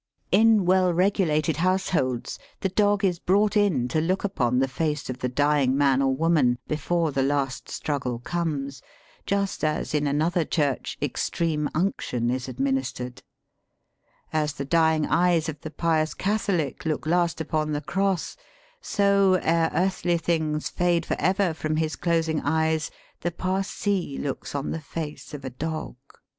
[0.31, 5.19] In well regulated households the dog i» brought in to look upon the face of
[5.19, 8.81] the dying man or woman before the last struggle comes,
[9.27, 13.21] just as in another church extreme unction is administered*
[14.33, 18.35] As the dying eyes of the pious Catholic look last upon the cross,
[18.81, 22.89] so ere earthly things fade for ever from his closing eyes
[23.19, 25.95] the Parsee looks on the face of a dog.